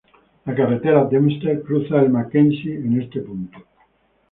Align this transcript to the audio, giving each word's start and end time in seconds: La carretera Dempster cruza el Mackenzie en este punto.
La 0.47 0.55
carretera 0.55 1.03
Dempster 1.05 1.61
cruza 1.61 1.99
el 2.01 2.09
Mackenzie 2.09 2.73
en 2.73 2.99
este 3.03 3.21
punto. 3.21 3.59